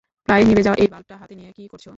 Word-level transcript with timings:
প্রায় 0.27 0.43
নিভে 0.47 0.63
যাওয়া 0.63 0.77
এই 0.81 0.87
বাল্বটা 0.87 1.15
হাতে 1.21 1.33
নিয়ে 1.35 1.51
কী 1.57 1.63
করছ? 1.67 1.85